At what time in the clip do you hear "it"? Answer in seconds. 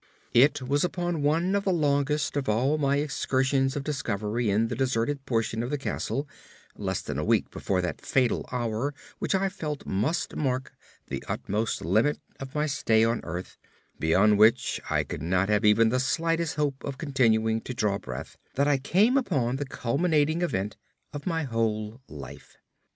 0.33-0.63